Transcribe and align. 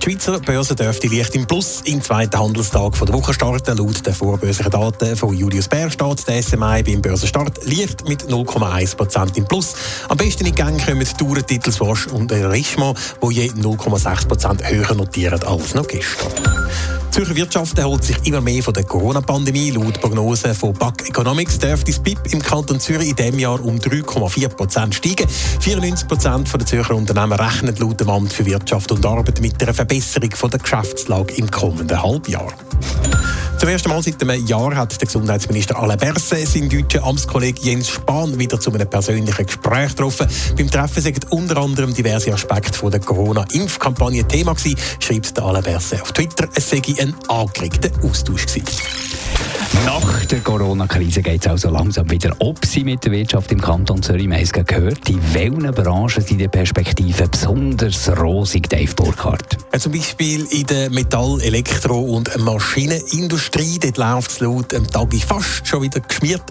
Die 0.00 0.12
Schweizer 0.12 0.40
Börse 0.40 0.74
dürfte 0.74 1.08
leicht 1.08 1.34
im 1.34 1.46
Plus 1.46 1.82
im 1.84 2.00
zweiten 2.00 2.40
Handelstag 2.40 2.98
der 2.98 3.12
Woche 3.12 3.34
starten. 3.34 3.76
Laut 3.76 4.06
den 4.06 4.14
vorbörslichen 4.14 4.70
Daten 4.70 5.14
von 5.14 5.34
Julius 5.36 5.68
Bär 5.68 5.90
steht 5.90 6.26
der 6.26 6.42
SMI 6.42 6.82
beim 6.82 7.02
Börsenstart 7.02 7.66
leicht 7.66 8.08
mit 8.08 8.22
0,1% 8.22 9.36
im 9.36 9.44
Plus. 9.44 9.74
Am 10.08 10.16
besten 10.16 10.46
in 10.46 10.54
Gang 10.54 10.82
kommen 10.82 11.06
Touren, 11.18 11.46
Titel 11.46 11.70
Swatch 11.70 12.06
und 12.06 12.32
Richemont, 12.32 12.98
die 13.22 13.34
je 13.34 13.48
0,6% 13.50 14.64
höher 14.70 14.94
notieren 14.94 15.42
als 15.42 15.74
noch 15.74 15.86
gestern. 15.86 16.32
Die 17.10 17.16
Zürcher 17.16 17.34
Wirtschaft 17.34 17.76
erholt 17.76 18.04
sich 18.04 18.16
immer 18.24 18.40
mehr 18.40 18.62
von 18.62 18.72
der 18.72 18.84
Corona-Pandemie. 18.84 19.72
Laut 19.72 20.00
Prognosen 20.00 20.54
von 20.54 20.72
BAC 20.74 21.08
Economics 21.08 21.58
dürfte 21.58 21.90
das 21.90 21.98
BIP 21.98 22.32
im 22.32 22.40
Kanton 22.40 22.78
Zürich 22.78 23.10
in 23.10 23.16
diesem 23.16 23.40
Jahr 23.40 23.60
um 23.64 23.78
3,4 23.78 24.48
Prozent 24.48 24.94
steigen. 24.94 25.26
94 25.58 26.06
Prozent 26.06 26.52
der 26.52 26.64
Zürcher 26.64 26.94
Unternehmen 26.94 27.32
rechnen 27.32 27.74
laut 27.80 27.98
dem 27.98 28.10
Amt 28.10 28.32
für 28.32 28.46
Wirtschaft 28.46 28.92
und 28.92 29.04
Arbeit 29.04 29.40
mit 29.40 29.60
einer 29.60 29.74
Verbesserung 29.74 30.30
von 30.30 30.50
der 30.50 30.60
Geschäftslage 30.60 31.34
im 31.34 31.50
kommenden 31.50 32.00
Halbjahr. 32.00 32.52
Zum 33.60 33.68
ersten 33.68 33.90
Mal 33.90 34.02
seit 34.02 34.22
einem 34.22 34.46
Jahr 34.46 34.74
hat 34.74 34.98
der 34.98 35.06
Gesundheitsminister 35.06 35.78
Alain 35.78 35.98
Berset 35.98 36.48
seinen 36.48 36.70
deutschen 36.70 37.02
Amtskollegen 37.02 37.62
Jens 37.62 37.90
Spahn 37.90 38.38
wieder 38.38 38.58
zu 38.58 38.72
einem 38.72 38.88
persönlichen 38.88 39.44
Gespräch 39.44 39.90
getroffen. 39.90 40.26
Beim 40.56 40.70
Treffen 40.70 41.02
sind 41.02 41.30
unter 41.30 41.58
anderem 41.58 41.92
diverse 41.92 42.32
Aspekte 42.32 42.72
von 42.72 42.90
der 42.90 43.00
Corona-Impfkampagne 43.00 44.26
Thema 44.26 44.54
gewesen, 44.54 44.78
schreibt 44.98 45.36
der 45.36 45.44
Alain 45.44 45.62
Berset 45.62 46.00
auf 46.00 46.12
Twitter. 46.12 46.48
Es 46.54 46.70
sei 46.70 46.80
ein 47.00 47.14
angeregter 47.28 47.90
Austausch 48.02 48.46
gewesen. 48.46 48.64
Nach 49.86 50.24
der 50.24 50.40
Corona-Krise 50.40 51.22
geht 51.22 51.42
es 51.42 51.46
also 51.46 51.70
langsam 51.70 52.10
wieder 52.10 52.34
ob 52.40 52.64
sie 52.64 52.82
mit 52.82 53.04
der 53.04 53.12
Wirtschaft 53.12 53.52
im 53.52 53.60
Kanton 53.60 54.02
Zürich. 54.02 54.28
Wir 54.28 54.36
haben 54.36 54.66
gehört, 54.66 55.08
in 55.08 55.20
welchen 55.32 55.72
Branchen 55.72 56.22
sind 56.22 56.38
die 56.38 56.48
Perspektiven 56.48 57.30
besonders 57.30 58.08
rosig, 58.18 58.68
Dave 58.68 58.92
Burkhardt? 58.94 59.58
Zum 59.78 59.92
Beispiel 59.92 60.44
in 60.50 60.66
der 60.66 60.90
Metall-, 60.90 61.40
Elektro- 61.40 62.16
und 62.16 62.36
Maschinenindustrie. 62.38 63.78
Dort 63.78 63.98
läuft 63.98 64.30
es 64.32 64.40
laut 64.40 64.72
dem 64.72 64.86
Tag 64.86 65.14
fast 65.26 65.66
schon 65.66 65.82
wieder 65.82 66.00
geschmiert. 66.00 66.42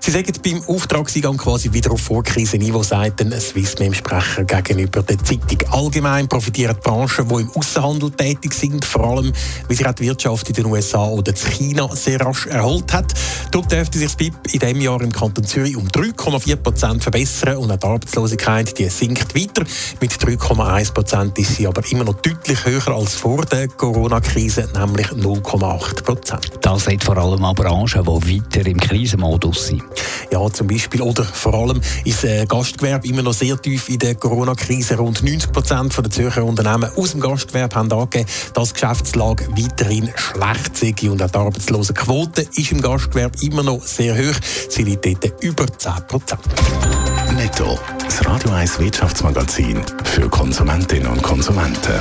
Sie 0.00 0.10
sagen 0.10 0.32
beim 0.42 0.62
Auftragseingang 0.66 1.38
quasi 1.38 1.72
wieder 1.72 1.90
auf 1.90 2.00
Vorkrisenniveau, 2.02 2.82
sagt 2.82 3.22
ein 3.22 3.32
Swissmem-Sprecher 3.32 4.44
gegenüber 4.44 5.02
der 5.02 5.16
Zeitung. 5.18 5.58
Allgemein 5.70 6.28
profitieren 6.28 6.76
die 6.76 6.80
Branchen, 6.82 7.26
die 7.26 7.34
im 7.40 7.50
Außenhandel 7.52 8.10
tätig 8.10 8.52
sind, 8.52 8.84
vor 8.84 9.04
allem, 9.04 9.32
wie 9.68 9.74
sich 9.74 9.86
auch 9.86 9.94
die 9.94 10.02
Wirtschaft 10.04 10.46
in 10.48 10.54
den 10.56 10.66
USA 10.66 11.06
oder 11.06 11.32
in 11.32 11.38
China 11.38 11.88
sehr 11.96 12.20
rasch 12.20 12.46
erholt 12.54 12.92
hat. 12.92 13.12
Dort 13.50 13.70
dürfte 13.70 13.98
sich 13.98 14.08
das 14.08 14.16
BIP 14.16 14.34
in 14.52 14.60
diesem 14.60 14.80
Jahr 14.80 15.00
im 15.00 15.12
Kanton 15.12 15.44
Zürich 15.44 15.76
um 15.76 15.86
3,4 15.88 16.56
Prozent 16.56 17.02
verbessern 17.02 17.56
und 17.58 17.70
auch 17.70 17.76
die 17.76 17.86
Arbeitslosigkeit 17.86 18.78
die 18.78 18.88
sinkt 18.88 19.34
weiter. 19.34 19.64
Mit 20.00 20.12
3,1 20.12 20.92
Prozent 20.92 21.38
ist 21.38 21.56
sie 21.56 21.66
aber 21.66 21.82
immer 21.90 22.04
noch 22.04 22.14
deutlich 22.14 22.64
höher 22.64 22.88
als 22.88 23.14
vor 23.14 23.44
der 23.44 23.68
Corona-Krise, 23.68 24.68
nämlich 24.74 25.06
0,8 25.08 26.02
Prozent. 26.02 26.50
Das 26.62 26.84
sind 26.84 27.04
vor 27.04 27.16
allem 27.16 27.44
auch 27.44 27.54
Branchen, 27.54 28.02
die 28.02 28.40
weiter 28.40 28.66
im 28.66 28.78
Krisenmodus 28.78 29.66
sind. 29.68 29.82
Ja, 30.32 30.50
zum 30.50 30.66
Beispiel. 30.66 31.02
Oder 31.02 31.24
vor 31.24 31.54
allem 31.54 31.80
ist 32.04 32.24
äh, 32.24 32.46
Gastgewerbe 32.46 33.06
immer 33.06 33.22
noch 33.22 33.34
sehr 33.34 33.60
tief 33.60 33.88
in 33.88 33.98
der 33.98 34.14
Corona-Krise. 34.14 34.96
Rund 34.96 35.22
90 35.22 35.52
Prozent 35.52 35.96
der 35.96 36.10
Zürcher 36.10 36.44
Unternehmen 36.44 36.90
aus 36.96 37.12
dem 37.12 37.20
Gastgewerbe 37.20 37.76
haben 37.76 37.92
angegeben, 37.92 38.28
dass 38.54 38.72
die 38.72 38.80
Geschäftslage 38.80 39.48
weiterhin 39.50 40.10
schlecht 40.16 40.76
sei. 40.76 41.10
Und 41.10 41.22
auch 41.22 41.30
die 41.30 41.38
Arbeitslosenquote 41.38 42.43
ist 42.56 42.72
im 42.72 42.80
Gastgewerbe 42.80 43.38
immer 43.42 43.62
noch 43.62 43.82
sehr 43.82 44.14
hoch. 44.14 44.38
Sie 44.68 44.82
liegt 44.82 45.04
dort 45.04 45.42
über 45.42 45.66
10 45.66 45.92
Prozent. 46.08 46.40
Netto. 47.36 47.78
Das 48.04 48.24
Radio 48.26 48.50
1 48.50 48.78
Wirtschaftsmagazin 48.78 49.82
für 50.04 50.28
Konsumentinnen 50.28 51.08
und 51.08 51.22
Konsumenten. 51.22 52.00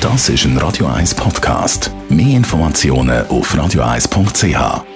Das 0.00 0.28
ist 0.28 0.44
ein 0.44 0.56
Radio 0.58 0.86
1 0.86 1.14
Podcast. 1.14 1.90
Mehr 2.08 2.36
Informationen 2.36 3.26
auf 3.26 3.54
radio1.ch. 3.54 4.95